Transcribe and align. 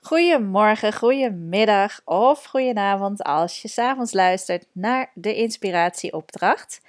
Goedemorgen, 0.00 0.92
goedemiddag 0.92 2.00
of 2.04 2.44
goedenavond 2.44 3.22
als 3.22 3.62
je 3.62 3.68
s'avonds 3.68 4.12
luistert 4.12 4.66
naar 4.72 5.10
de 5.14 5.34
inspiratieopdracht. 5.34 6.80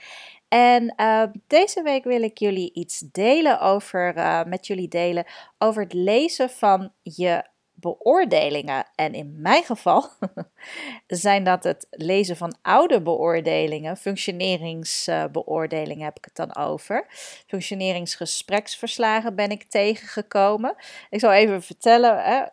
En 0.48 0.94
uh, 0.98 1.24
deze 1.48 1.82
week 1.82 2.04
wil 2.04 2.22
ik 2.22 2.38
jullie 2.38 2.74
iets 2.74 3.00
delen 3.12 3.60
over, 3.60 4.18
uh, 4.18 4.44
met 4.44 4.68
jullie 4.68 4.88
delen 4.88 5.26
over 5.58 5.84
het 5.84 5.94
lezen 5.94 6.50
van 6.50 6.92
je 7.02 7.44
beoordelingen. 7.80 8.86
En 8.96 9.14
in 9.14 9.36
mijn 9.38 9.64
geval 9.64 10.10
zijn 11.08 11.44
dat 11.44 11.64
het 11.64 11.88
lezen 11.90 12.38
van 12.38 12.58
oude 12.62 13.02
beoordelingen, 13.02 13.98
functioneringsbeoordelingen 13.98 16.06
heb 16.06 16.18
ik 16.18 16.26
het 16.26 16.36
dan 16.36 16.56
over. 16.56 17.06
Functioneringsgespreksverslagen 17.48 19.36
ben 19.36 19.50
ik 19.50 19.64
tegengekomen. 19.64 20.76
Ik 21.10 21.20
zal 21.20 21.32
even 21.32 21.62
vertellen, 21.62 22.24
hè, 22.24 22.44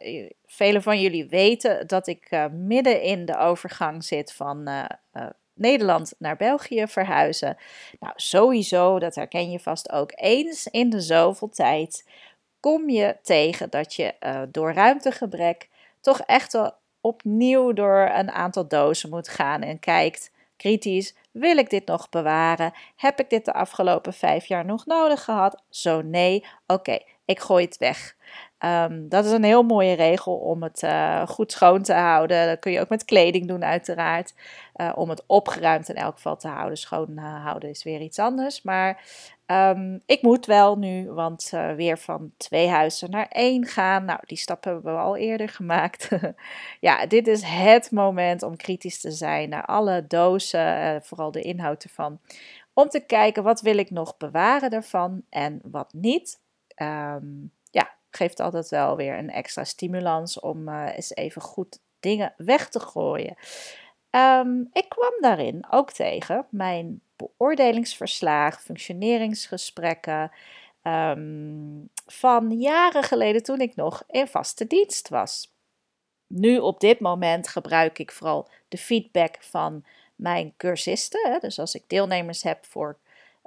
velen 0.46 0.82
van 0.82 1.00
jullie 1.00 1.28
weten 1.28 1.86
dat 1.86 2.06
ik 2.06 2.26
uh, 2.30 2.44
midden 2.52 3.02
in 3.02 3.24
de 3.24 3.38
overgang 3.38 4.04
zit 4.04 4.32
van 4.32 4.68
uh, 4.68 4.84
uh, 5.14 5.26
Nederland 5.54 6.14
naar 6.18 6.36
België 6.36 6.86
verhuizen. 6.86 7.56
Nou, 8.00 8.12
sowieso, 8.16 8.98
dat 8.98 9.14
herken 9.14 9.50
je 9.50 9.60
vast 9.60 9.92
ook, 9.92 10.12
eens 10.14 10.66
in 10.66 10.90
de 10.90 11.00
zoveel 11.00 11.48
tijd 11.48 12.04
kom 12.60 12.90
je 12.90 13.16
tegen 13.22 13.70
dat 13.70 13.94
je 13.94 14.14
uh, 14.20 14.42
door 14.48 14.72
ruimtegebrek 14.72 15.68
toch 16.00 16.20
echt 16.20 16.52
wel 16.52 16.72
opnieuw 17.00 17.72
door 17.72 18.10
een 18.14 18.30
aantal 18.30 18.68
dozen 18.68 19.10
moet 19.10 19.28
gaan 19.28 19.62
en 19.62 19.78
kijkt 19.78 20.30
kritisch: 20.56 21.14
wil 21.30 21.56
ik 21.56 21.70
dit 21.70 21.86
nog 21.86 22.08
bewaren? 22.08 22.72
Heb 22.96 23.20
ik 23.20 23.30
dit 23.30 23.44
de 23.44 23.52
afgelopen 23.52 24.12
vijf 24.12 24.46
jaar 24.46 24.64
nog 24.64 24.86
nodig 24.86 25.24
gehad? 25.24 25.62
Zo 25.70 26.02
nee, 26.02 26.46
oké, 26.66 26.98
ik 27.26 27.40
gooi 27.40 27.64
het 27.64 27.76
weg. 27.76 28.16
Um, 28.58 29.08
dat 29.08 29.24
is 29.24 29.30
een 29.30 29.44
heel 29.44 29.62
mooie 29.62 29.94
regel 29.94 30.34
om 30.36 30.62
het 30.62 30.82
uh, 30.82 31.26
goed 31.26 31.52
schoon 31.52 31.82
te 31.82 31.92
houden. 31.92 32.46
Dat 32.46 32.58
kun 32.58 32.72
je 32.72 32.80
ook 32.80 32.88
met 32.88 33.04
kleding 33.04 33.48
doen, 33.48 33.64
uiteraard. 33.64 34.34
Uh, 34.76 34.92
om 34.94 35.08
het 35.08 35.22
opgeruimd 35.26 35.88
in 35.88 35.94
elk 35.94 36.14
geval 36.14 36.36
te 36.36 36.48
houden. 36.48 36.78
Schoon 36.78 37.10
uh, 37.10 37.44
houden 37.44 37.70
is 37.70 37.82
weer 37.82 38.00
iets 38.00 38.18
anders. 38.18 38.62
Maar 38.62 39.04
um, 39.46 40.02
ik 40.06 40.22
moet 40.22 40.46
wel 40.46 40.78
nu, 40.78 41.10
want 41.10 41.52
weer 41.76 41.98
van 41.98 42.32
twee 42.36 42.68
huizen 42.68 43.10
naar 43.10 43.28
één 43.28 43.66
gaan. 43.66 44.04
Nou, 44.04 44.20
die 44.26 44.38
stap 44.38 44.64
hebben 44.64 44.82
we 44.82 45.00
al 45.00 45.16
eerder 45.16 45.48
gemaakt. 45.48 46.08
ja, 46.80 47.06
dit 47.06 47.26
is 47.26 47.42
het 47.42 47.90
moment 47.90 48.42
om 48.42 48.56
kritisch 48.56 49.00
te 49.00 49.10
zijn 49.10 49.48
naar 49.48 49.64
alle 49.64 50.04
dozen, 50.06 51.00
vooral 51.02 51.30
de 51.30 51.42
inhoud 51.42 51.84
ervan. 51.84 52.20
Om 52.72 52.88
te 52.88 53.00
kijken 53.00 53.42
wat 53.42 53.60
wil 53.60 53.78
ik 53.78 53.90
nog 53.90 54.16
bewaren 54.16 54.70
daarvan 54.70 55.22
en 55.30 55.60
wat 55.64 55.92
niet. 55.92 56.44
Um, 56.76 57.52
geeft 58.16 58.40
altijd 58.40 58.68
wel 58.68 58.96
weer 58.96 59.18
een 59.18 59.30
extra 59.30 59.64
stimulans 59.64 60.40
om 60.40 60.68
uh, 60.68 60.88
eens 60.94 61.14
even 61.14 61.42
goed 61.42 61.78
dingen 62.00 62.34
weg 62.36 62.68
te 62.68 62.80
gooien. 62.80 63.36
Um, 64.10 64.68
ik 64.72 64.88
kwam 64.88 65.12
daarin 65.20 65.66
ook 65.70 65.92
tegen 65.92 66.46
mijn 66.50 67.00
beoordelingsverslagen, 67.16 68.62
functioneringsgesprekken 68.62 70.30
um, 70.82 71.88
van 72.06 72.58
jaren 72.58 73.02
geleden 73.02 73.42
toen 73.42 73.60
ik 73.60 73.76
nog 73.76 74.02
in 74.08 74.26
vaste 74.26 74.66
dienst 74.66 75.08
was. 75.08 75.54
Nu 76.26 76.58
op 76.58 76.80
dit 76.80 77.00
moment 77.00 77.48
gebruik 77.48 77.98
ik 77.98 78.12
vooral 78.12 78.48
de 78.68 78.78
feedback 78.78 79.36
van 79.40 79.84
mijn 80.14 80.54
cursisten. 80.56 81.40
Dus 81.40 81.58
als 81.58 81.74
ik 81.74 81.84
deelnemers 81.86 82.42
heb 82.42 82.64
voor 82.64 82.98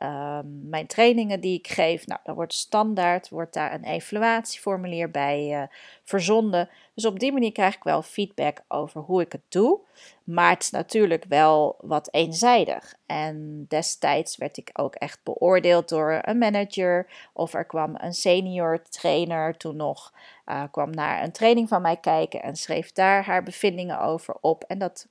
Um, 0.04 0.70
mijn 0.70 0.88
trainingen 0.88 1.40
die 1.40 1.58
ik 1.58 1.68
geef, 1.68 2.08
nou, 2.08 2.20
dan 2.24 2.36
wordt 2.36 2.54
standaard 2.54 3.30
wordt 3.30 3.54
daar 3.54 3.74
een 3.74 3.84
evaluatieformulier 3.84 5.12
bij 5.12 5.62
uh, 5.62 5.64
verzonden. 6.04 6.70
Dus 6.94 7.06
op 7.06 7.20
die 7.20 7.32
manier 7.32 7.52
krijg 7.52 7.76
ik 7.76 7.84
wel 7.84 8.02
feedback 8.02 8.62
over 8.68 9.02
hoe 9.02 9.22
ik 9.22 9.32
het 9.32 9.42
doe. 9.50 9.80
Maar 10.24 10.50
het 10.50 10.64
is 10.64 10.70
natuurlijk 10.70 11.26
wel 11.28 11.76
wat 11.82 12.14
eenzijdig. 12.14 12.96
En 13.06 13.66
destijds 13.68 14.38
werd 14.38 14.58
ik 14.58 14.70
ook 14.74 14.96
echt 14.96 15.20
beoordeeld 15.24 15.90
door 15.90 16.20
een 16.22 16.38
manager. 16.38 17.08
Of 17.34 17.54
er 17.54 17.66
kwam 17.66 17.96
een 17.98 18.14
senior 18.14 18.82
trainer 18.90 19.58
toen 19.58 19.76
nog, 19.76 20.14
uh, 20.46 20.64
kwam 20.72 20.90
naar 20.90 21.24
een 21.24 21.32
training 21.32 21.68
van 21.68 21.82
mij 21.82 21.98
kijken 21.98 22.44
en 22.44 22.56
schreef 22.56 22.92
daar 22.92 23.26
haar 23.26 23.44
bevindingen 23.44 24.00
over 24.00 24.36
op. 24.42 24.64
En 24.64 24.80
dat 24.80 25.08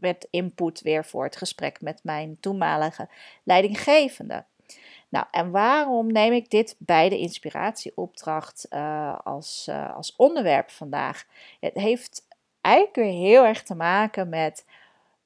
werd 0.00 0.26
input 0.30 0.80
weer 0.80 1.04
voor 1.04 1.24
het 1.24 1.36
gesprek 1.36 1.80
met 1.80 2.00
mijn 2.02 2.36
toenmalige 2.40 3.08
leidinggevende. 3.42 4.44
Nou, 5.08 5.26
en 5.30 5.50
waarom 5.50 6.12
neem 6.12 6.32
ik 6.32 6.50
dit 6.50 6.76
bij 6.78 7.08
de 7.08 7.18
inspiratieopdracht 7.18 8.66
uh, 8.70 9.18
als, 9.24 9.66
uh, 9.70 9.96
als 9.96 10.16
onderwerp 10.16 10.70
vandaag? 10.70 11.24
Het 11.60 11.74
heeft 11.74 12.26
eigenlijk 12.60 12.96
weer 12.96 13.28
heel 13.28 13.44
erg 13.44 13.62
te 13.62 13.74
maken 13.74 14.28
met 14.28 14.64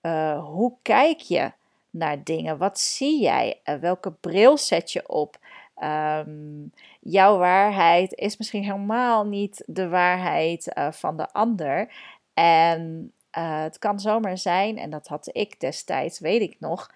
uh, 0.02 0.44
hoe 0.44 0.74
kijk 0.82 1.20
je 1.20 1.52
naar 1.90 2.22
dingen? 2.24 2.58
Wat 2.58 2.78
zie 2.78 3.20
jij? 3.20 3.60
welke 3.80 4.12
bril 4.12 4.58
zet 4.58 4.92
je 4.92 5.08
op? 5.08 5.38
Um, 5.82 6.72
jouw 7.00 7.38
waarheid 7.38 8.12
is 8.14 8.36
misschien 8.36 8.64
helemaal 8.64 9.24
niet 9.24 9.62
de 9.66 9.88
waarheid 9.88 10.72
van 10.90 11.16
de 11.16 11.32
ander. 11.32 11.92
En 12.34 13.12
uh, 13.38 13.62
het 13.62 13.78
kan 13.78 14.00
zomaar 14.00 14.38
zijn, 14.38 14.78
en 14.78 14.90
dat 14.90 15.06
had 15.06 15.28
ik 15.32 15.60
destijds, 15.60 16.18
weet 16.18 16.42
ik 16.42 16.56
nog, 16.60 16.90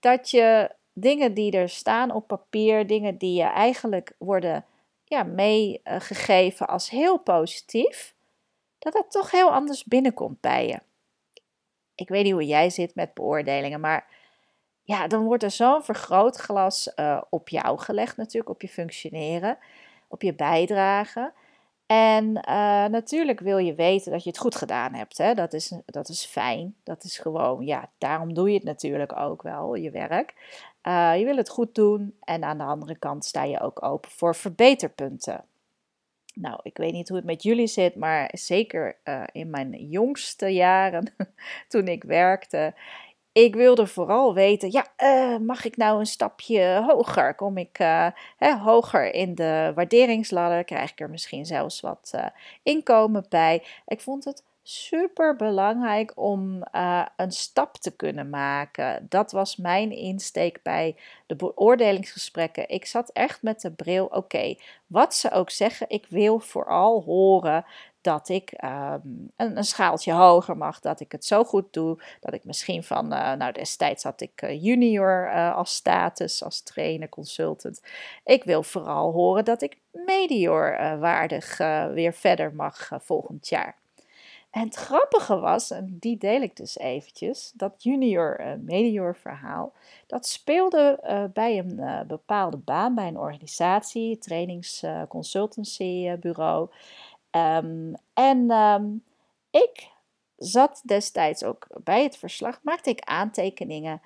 dat 0.00 0.30
je 0.30 0.70
dingen 0.92 1.34
die 1.34 1.52
er 1.52 1.68
staan 1.68 2.10
op 2.10 2.26
papier, 2.26 2.86
dingen 2.86 3.18
die 3.18 3.34
je 3.36 3.44
eigenlijk 3.44 4.12
worden 4.18 4.64
ja, 5.04 5.22
meegegeven 5.22 6.68
als 6.68 6.90
heel 6.90 7.18
positief, 7.18 8.14
dat 8.78 8.92
dat 8.92 9.10
toch 9.10 9.30
heel 9.30 9.52
anders 9.52 9.84
binnenkomt 9.84 10.40
bij 10.40 10.66
je. 10.66 10.80
Ik 11.94 12.08
weet 12.08 12.24
niet 12.24 12.32
hoe 12.32 12.46
jij 12.46 12.70
zit 12.70 12.94
met 12.94 13.14
beoordelingen, 13.14 13.80
maar 13.80 14.06
ja, 14.82 15.06
dan 15.06 15.24
wordt 15.24 15.42
er 15.42 15.50
zo'n 15.50 15.84
vergrootglas 15.84 16.92
uh, 16.96 17.22
op 17.30 17.48
jou 17.48 17.78
gelegd, 17.78 18.16
natuurlijk, 18.16 18.50
op 18.50 18.62
je 18.62 18.68
functioneren, 18.68 19.58
op 20.08 20.22
je 20.22 20.34
bijdrage. 20.34 21.32
En 21.94 22.26
uh, 22.26 22.84
natuurlijk 22.86 23.40
wil 23.40 23.58
je 23.58 23.74
weten 23.74 24.12
dat 24.12 24.22
je 24.22 24.28
het 24.28 24.38
goed 24.38 24.54
gedaan 24.54 24.94
hebt. 24.94 25.18
Hè? 25.18 25.34
Dat, 25.34 25.52
is, 25.52 25.72
dat 25.86 26.08
is 26.08 26.24
fijn. 26.24 26.74
Dat 26.82 27.04
is 27.04 27.18
gewoon, 27.18 27.66
ja, 27.66 27.90
daarom 27.98 28.34
doe 28.34 28.48
je 28.48 28.54
het 28.54 28.64
natuurlijk 28.64 29.16
ook 29.16 29.42
wel, 29.42 29.74
je 29.74 29.90
werk. 29.90 30.34
Uh, 30.82 31.18
je 31.18 31.24
wil 31.24 31.36
het 31.36 31.48
goed 31.48 31.74
doen 31.74 32.16
en 32.20 32.44
aan 32.44 32.58
de 32.58 32.64
andere 32.64 32.98
kant 32.98 33.24
sta 33.24 33.42
je 33.42 33.60
ook 33.60 33.82
open 33.82 34.10
voor 34.10 34.34
verbeterpunten. 34.34 35.44
Nou, 36.34 36.60
ik 36.62 36.76
weet 36.76 36.92
niet 36.92 37.08
hoe 37.08 37.16
het 37.16 37.26
met 37.26 37.42
jullie 37.42 37.66
zit, 37.66 37.94
maar 37.94 38.30
zeker 38.32 38.96
uh, 39.04 39.22
in 39.32 39.50
mijn 39.50 39.70
jongste 39.88 40.48
jaren, 40.48 41.14
toen 41.68 41.88
ik 41.88 42.04
werkte, 42.04 42.74
ik 43.34 43.54
wilde 43.54 43.86
vooral 43.86 44.34
weten, 44.34 44.72
ja, 44.72 44.86
uh, 44.98 45.38
mag 45.38 45.64
ik 45.64 45.76
nou 45.76 45.98
een 45.98 46.06
stapje 46.06 46.84
hoger? 46.86 47.34
Kom 47.34 47.56
ik 47.56 47.78
uh, 47.78 48.06
hè, 48.36 48.56
hoger 48.58 49.14
in 49.14 49.34
de 49.34 49.72
waarderingsladder? 49.74 50.64
Krijg 50.64 50.90
ik 50.90 51.00
er 51.00 51.10
misschien 51.10 51.46
zelfs 51.46 51.80
wat 51.80 52.12
uh, 52.14 52.26
inkomen 52.62 53.26
bij? 53.28 53.62
Ik 53.86 54.00
vond 54.00 54.24
het 54.24 54.42
super 54.62 55.36
belangrijk 55.36 56.12
om 56.14 56.62
een 57.16 57.32
stap 57.32 57.76
te 57.76 57.96
kunnen 57.96 58.30
maken. 58.30 59.06
Dat 59.08 59.32
was 59.32 59.56
mijn 59.56 59.90
insteek 59.90 60.62
bij 60.62 60.96
de 61.26 61.36
beoordelingsgesprekken. 61.36 62.68
Ik 62.68 62.86
zat 62.86 63.10
echt 63.12 63.42
met 63.42 63.60
de 63.60 63.70
bril, 63.70 64.06
oké, 64.06 64.54
wat 64.86 65.14
ze 65.14 65.30
ook 65.30 65.50
zeggen, 65.50 65.88
ik 65.88 66.06
wil 66.08 66.38
vooral 66.38 67.02
horen 67.02 67.64
dat 68.04 68.28
ik 68.28 68.52
um, 68.64 69.30
een, 69.36 69.56
een, 69.56 69.64
schaaltje 69.64 70.12
hoger 70.12 70.56
mag, 70.56 70.80
dat 70.80 71.00
ik 71.00 71.12
het 71.12 71.24
zo 71.24 71.44
goed 71.44 71.72
doe, 71.72 72.02
dat 72.20 72.34
ik 72.34 72.44
misschien 72.44 72.84
van, 72.84 73.12
uh, 73.12 73.32
nou 73.32 73.52
destijds 73.52 74.02
had 74.02 74.20
ik 74.20 74.42
uh, 74.42 74.62
junior 74.62 75.26
uh, 75.26 75.56
als 75.56 75.74
status, 75.74 76.42
als 76.42 76.60
trainer, 76.60 77.08
consultant. 77.08 77.82
Ik 78.24 78.44
wil 78.44 78.62
vooral 78.62 79.12
horen 79.12 79.44
dat 79.44 79.62
ik 79.62 79.78
medior 79.92 80.98
waardig 80.98 81.56
weer 81.92 82.12
verder 82.12 82.54
mag 82.54 82.90
volgend 82.98 83.48
jaar. 83.48 83.76
En 84.50 84.64
het 84.64 84.74
grappige 84.74 85.38
was, 85.38 85.70
en 85.70 85.96
die 86.00 86.16
deel 86.16 86.40
ik 86.40 86.56
dus 86.56 86.78
eventjes, 86.78 87.52
dat 87.54 87.82
junior-medior 87.82 89.16
verhaal, 89.16 89.72
dat 90.06 90.26
speelde 90.26 91.00
bij 91.32 91.58
een 91.58 92.06
bepaalde 92.06 92.56
baan, 92.56 92.94
bij 92.94 93.06
een 93.06 93.18
organisatie, 93.18 94.18
trainingsconsultancybureau. 94.18 96.68
Um, 97.36 97.94
en 98.14 98.50
um, 98.50 99.04
ik 99.50 99.88
zat 100.36 100.82
destijds 100.84 101.44
ook 101.44 101.66
bij 101.84 102.02
het 102.02 102.16
verslag, 102.16 102.60
maakte 102.62 102.90
ik 102.90 103.00
aantekeningen. 103.00 104.00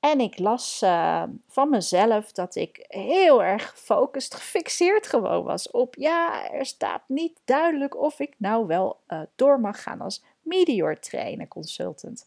En 0.00 0.20
ik 0.20 0.38
las 0.38 0.82
uh, 0.82 1.22
van 1.48 1.70
mezelf 1.70 2.32
dat 2.32 2.54
ik 2.54 2.84
heel 2.88 3.42
erg 3.44 3.70
gefocust, 3.70 4.34
gefixeerd 4.34 5.06
gewoon 5.06 5.44
was 5.44 5.70
op, 5.70 5.94
ja, 5.94 6.50
er 6.50 6.66
staat 6.66 7.02
niet 7.06 7.40
duidelijk 7.44 7.96
of 7.96 8.20
ik 8.20 8.34
nou 8.36 8.66
wel 8.66 9.00
uh, 9.08 9.20
door 9.36 9.60
mag 9.60 9.82
gaan 9.82 10.00
als 10.00 10.22
Meteor 10.42 10.98
trainer 10.98 11.48
consultant. 11.48 12.26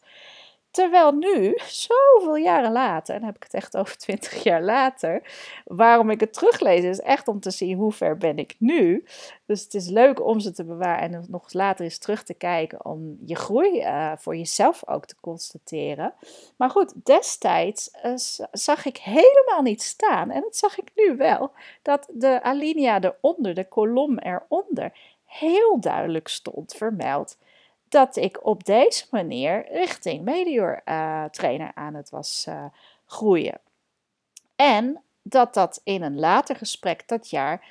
Terwijl 0.72 1.12
nu, 1.12 1.58
zoveel 1.66 2.36
jaren 2.36 2.72
later, 2.72 3.14
en 3.14 3.20
dan 3.20 3.28
heb 3.28 3.36
ik 3.36 3.42
het 3.42 3.54
echt 3.54 3.76
over 3.76 3.96
twintig 3.96 4.42
jaar 4.42 4.62
later, 4.62 5.22
waarom 5.64 6.10
ik 6.10 6.20
het 6.20 6.32
teruglees, 6.32 6.84
is 6.84 7.00
echt 7.00 7.28
om 7.28 7.40
te 7.40 7.50
zien 7.50 7.76
hoe 7.78 7.92
ver 7.92 8.16
ben 8.16 8.36
ik 8.36 8.54
nu. 8.58 9.04
Dus 9.46 9.62
het 9.62 9.74
is 9.74 9.88
leuk 9.88 10.26
om 10.26 10.40
ze 10.40 10.52
te 10.52 10.64
bewaren 10.64 11.12
en 11.12 11.26
nog 11.28 11.52
later 11.52 11.84
eens 11.84 11.98
terug 11.98 12.22
te 12.22 12.34
kijken 12.34 12.84
om 12.84 13.18
je 13.24 13.36
groei 13.36 13.80
uh, 13.80 14.12
voor 14.16 14.36
jezelf 14.36 14.88
ook 14.88 15.06
te 15.06 15.16
constateren. 15.20 16.14
Maar 16.56 16.70
goed, 16.70 16.92
destijds 17.04 17.90
uh, 18.04 18.12
zag 18.52 18.84
ik 18.84 18.96
helemaal 18.96 19.62
niet 19.62 19.82
staan, 19.82 20.30
en 20.30 20.40
dat 20.40 20.56
zag 20.56 20.78
ik 20.78 20.90
nu 20.94 21.16
wel, 21.16 21.52
dat 21.82 22.08
de 22.10 22.42
alinea 22.42 23.00
eronder, 23.00 23.54
de 23.54 23.68
kolom 23.68 24.18
eronder, 24.18 24.92
heel 25.24 25.80
duidelijk 25.80 26.28
stond 26.28 26.74
vermeld 26.74 27.36
dat 27.92 28.16
ik 28.16 28.46
op 28.46 28.64
deze 28.64 29.04
manier 29.10 29.66
richting 29.72 30.24
Medior 30.24 30.82
uh, 30.84 31.24
trainer 31.24 31.70
aan 31.74 31.94
het 31.94 32.10
was 32.10 32.46
uh, 32.48 32.64
groeien. 33.06 33.58
En 34.56 35.02
dat 35.22 35.54
dat 35.54 35.80
in 35.84 36.02
een 36.02 36.18
later 36.18 36.56
gesprek 36.56 37.08
dat 37.08 37.30
jaar 37.30 37.64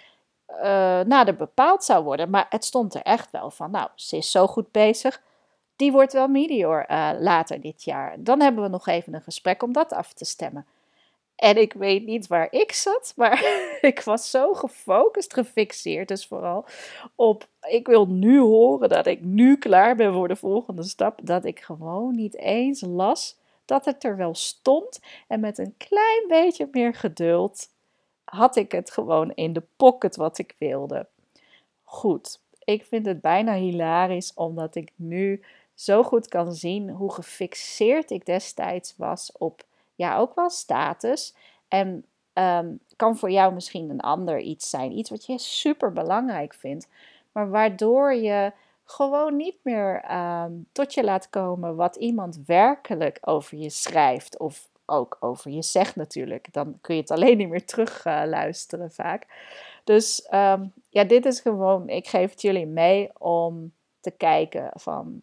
uh, 0.49 0.99
nader 0.99 1.35
bepaald 1.35 1.83
zou 1.83 2.03
worden. 2.03 2.29
Maar 2.29 2.45
het 2.49 2.65
stond 2.65 2.93
er 2.93 3.01
echt 3.01 3.31
wel 3.31 3.51
van, 3.51 3.71
nou, 3.71 3.89
ze 3.95 4.17
is 4.17 4.31
zo 4.31 4.47
goed 4.47 4.71
bezig. 4.71 5.21
Die 5.75 5.91
wordt 5.91 6.13
wel 6.13 6.27
Meteor 6.27 6.85
later 7.19 7.61
dit 7.61 7.83
jaar. 7.83 8.15
Dan 8.17 8.41
hebben 8.41 8.63
we 8.63 8.69
nog 8.69 8.87
even 8.87 9.13
een 9.13 9.21
gesprek 9.21 9.63
om 9.63 9.73
dat 9.73 9.93
af 9.93 10.13
te 10.13 10.25
stemmen. 10.25 10.65
En 11.41 11.57
ik 11.57 11.73
weet 11.73 12.05
niet 12.05 12.27
waar 12.27 12.47
ik 12.51 12.71
zat, 12.71 13.13
maar 13.15 13.43
ik 13.81 14.01
was 14.01 14.29
zo 14.29 14.53
gefocust, 14.53 15.33
gefixeerd 15.33 16.07
dus 16.07 16.27
vooral 16.27 16.65
op, 17.15 17.47
ik 17.69 17.87
wil 17.87 18.07
nu 18.07 18.39
horen 18.39 18.89
dat 18.89 19.05
ik 19.05 19.21
nu 19.21 19.57
klaar 19.57 19.95
ben 19.95 20.13
voor 20.13 20.27
de 20.27 20.35
volgende 20.35 20.83
stap, 20.83 21.19
dat 21.23 21.45
ik 21.45 21.59
gewoon 21.59 22.15
niet 22.15 22.35
eens 22.35 22.81
las 22.81 23.37
dat 23.65 23.85
het 23.85 24.03
er 24.03 24.17
wel 24.17 24.35
stond. 24.35 24.99
En 25.27 25.39
met 25.39 25.57
een 25.57 25.73
klein 25.77 26.27
beetje 26.27 26.67
meer 26.71 26.93
geduld 26.93 27.69
had 28.23 28.55
ik 28.55 28.71
het 28.71 28.91
gewoon 28.91 29.31
in 29.31 29.53
de 29.53 29.63
pocket 29.75 30.15
wat 30.15 30.37
ik 30.37 30.55
wilde. 30.57 31.07
Goed, 31.83 32.41
ik 32.63 32.83
vind 32.83 33.05
het 33.05 33.21
bijna 33.21 33.55
hilarisch 33.55 34.33
omdat 34.33 34.75
ik 34.75 34.91
nu 34.95 35.43
zo 35.73 36.03
goed 36.03 36.27
kan 36.27 36.53
zien 36.53 36.89
hoe 36.89 37.13
gefixeerd 37.13 38.11
ik 38.11 38.25
destijds 38.25 38.93
was 38.97 39.31
op 39.37 39.63
ja, 40.01 40.17
ook 40.17 40.35
wel 40.35 40.49
status. 40.49 41.35
En 41.67 42.05
um, 42.33 42.79
kan 42.95 43.17
voor 43.17 43.31
jou 43.31 43.53
misschien 43.53 43.89
een 43.89 43.99
ander 43.99 44.39
iets 44.39 44.69
zijn. 44.69 44.97
Iets 44.97 45.09
wat 45.09 45.25
je 45.25 45.37
super 45.37 45.93
belangrijk 45.93 46.53
vindt. 46.53 46.87
Maar 47.31 47.49
waardoor 47.49 48.13
je 48.13 48.51
gewoon 48.83 49.35
niet 49.35 49.57
meer 49.63 50.01
ehm, 50.01 50.51
tot 50.71 50.93
je 50.93 51.03
laat 51.03 51.29
komen 51.29 51.75
wat 51.75 51.95
iemand 51.95 52.39
werkelijk 52.45 53.17
over 53.21 53.57
je 53.57 53.69
schrijft. 53.69 54.39
Of 54.39 54.69
ook 54.85 55.17
over 55.19 55.51
je 55.51 55.63
zegt 55.63 55.95
natuurlijk. 55.95 56.53
Dan 56.53 56.77
kun 56.81 56.95
je 56.95 57.01
het 57.01 57.11
alleen 57.11 57.37
niet 57.37 57.49
meer 57.49 57.65
terug 57.65 58.05
uh, 58.05 58.21
luisteren 58.25 58.91
vaak. 58.91 59.25
Dus 59.83 60.25
ehm, 60.25 60.65
ja, 60.89 61.03
dit 61.03 61.25
is 61.25 61.39
gewoon, 61.39 61.89
ik 61.89 62.07
geef 62.07 62.31
het 62.31 62.41
jullie 62.41 62.67
mee 62.67 63.09
om 63.17 63.73
te 63.99 64.11
kijken 64.11 64.71
van 64.73 65.21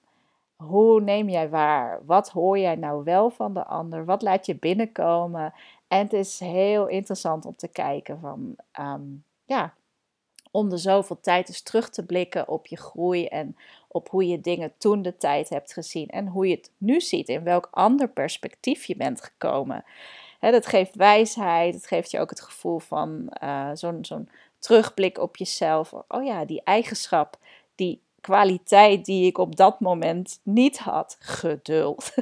hoe 0.65 1.01
neem 1.01 1.29
jij 1.29 1.49
waar? 1.49 2.01
Wat 2.07 2.31
hoor 2.31 2.59
jij 2.59 2.75
nou 2.75 3.05
wel 3.05 3.31
van 3.31 3.55
de 3.55 3.65
ander? 3.65 4.05
Wat 4.05 4.23
laat 4.23 4.47
je 4.47 4.59
binnenkomen? 4.59 5.55
En 5.89 5.99
het 5.99 6.13
is 6.13 6.41
heel 6.41 6.87
interessant 6.87 7.45
om 7.45 7.57
te 7.57 7.69
kijken 7.69 8.21
van, 8.21 8.57
ehm, 8.73 9.03
ja, 9.45 9.75
om 10.51 10.69
de 10.69 10.77
zoveel 10.77 11.21
tijd 11.21 11.49
eens 11.49 11.63
terug 11.63 11.91
te 11.91 12.07
blikken 12.07 12.49
op 12.49 12.67
je 12.67 12.77
groei 12.77 13.27
en 13.27 13.57
op 13.89 14.09
hoe 14.09 14.27
je 14.27 14.41
dingen 14.41 14.73
toen 14.79 15.03
de 15.03 15.17
tijd 15.17 15.49
hebt 15.49 15.73
gezien 15.73 16.09
en 16.09 16.27
hoe 16.27 16.49
je 16.49 16.55
het 16.55 16.71
nu 16.79 17.01
ziet, 17.01 17.29
in 17.29 17.43
welk 17.43 17.69
ander 17.71 18.09
perspectief 18.09 18.85
je 18.85 18.97
bent 18.97 19.23
gekomen. 19.23 19.85
dat 20.41 20.67
geeft 20.67 20.95
wijsheid, 20.95 21.75
het 21.75 21.87
geeft 21.87 22.11
je 22.11 22.21
ook 22.21 22.31
het 22.31 22.41
gevoel 22.41 22.79
van 22.79 23.33
uh, 23.43 23.71
zo'n 23.75 24.05
zo'n 24.05 24.29
terugblik 24.59 25.19
op 25.19 25.37
jezelf. 25.37 25.93
Oh 26.09 26.25
ja, 26.25 26.45
die 26.45 26.63
eigenschap, 26.65 27.39
die 27.75 28.03
kwaliteit 28.21 29.05
die 29.05 29.27
ik 29.27 29.39
op 29.39 29.57
dat 29.57 29.81
moment 29.81 30.41
niet 30.43 30.79
had, 30.79 31.17
geduld. 31.21 32.15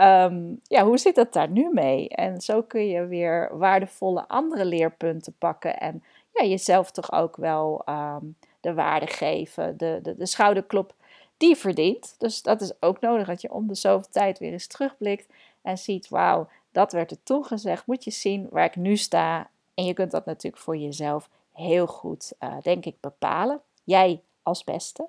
um, 0.00 0.60
ja, 0.74 0.84
hoe 0.84 0.98
zit 0.98 1.16
het 1.16 1.32
daar 1.32 1.48
nu 1.48 1.70
mee? 1.72 2.08
En 2.08 2.40
zo 2.40 2.62
kun 2.62 2.86
je 2.86 3.06
weer 3.06 3.58
waardevolle 3.58 4.28
andere 4.28 4.64
leerpunten 4.64 5.34
pakken 5.38 5.80
en 5.80 6.02
ja, 6.32 6.44
jezelf 6.44 6.90
toch 6.90 7.12
ook 7.12 7.36
wel 7.36 7.84
um, 7.88 8.36
de 8.60 8.74
waarde 8.74 9.06
geven, 9.06 9.76
de, 9.76 9.98
de, 10.02 10.16
de 10.16 10.26
schouderklop 10.26 10.94
die 11.36 11.56
verdient. 11.56 12.14
Dus 12.18 12.42
dat 12.42 12.60
is 12.60 12.72
ook 12.80 13.00
nodig 13.00 13.26
dat 13.26 13.40
je 13.40 13.52
om 13.52 13.68
de 13.68 13.74
zoveel 13.74 14.10
tijd 14.10 14.38
weer 14.38 14.52
eens 14.52 14.66
terugblikt 14.66 15.32
en 15.62 15.78
ziet, 15.78 16.08
wauw, 16.08 16.48
dat 16.72 16.92
werd 16.92 17.10
er 17.10 17.22
toegezegd. 17.22 17.86
Moet 17.86 18.04
je 18.04 18.10
zien 18.10 18.46
waar 18.50 18.64
ik 18.64 18.76
nu 18.76 18.96
sta. 18.96 19.50
En 19.74 19.84
je 19.84 19.94
kunt 19.94 20.10
dat 20.10 20.26
natuurlijk 20.26 20.62
voor 20.62 20.76
jezelf 20.76 21.28
heel 21.52 21.86
goed, 21.86 22.32
uh, 22.40 22.54
denk 22.62 22.84
ik, 22.84 22.96
bepalen. 23.00 23.60
Jij 23.84 24.22
als 24.42 24.64
beste. 24.64 25.08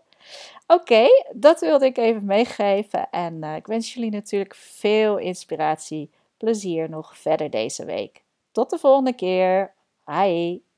Oké, 0.67 1.07
dat 1.33 1.59
wilde 1.59 1.85
ik 1.85 1.97
even 1.97 2.25
meegeven. 2.25 3.09
En 3.09 3.43
uh, 3.43 3.55
ik 3.55 3.67
wens 3.67 3.93
jullie 3.93 4.11
natuurlijk 4.11 4.55
veel 4.55 5.17
inspiratie, 5.17 6.09
plezier 6.37 6.89
nog 6.89 7.17
verder 7.17 7.49
deze 7.49 7.85
week. 7.85 8.23
Tot 8.51 8.69
de 8.69 8.77
volgende 8.77 9.13
keer. 9.13 9.73
Bye. 10.05 10.72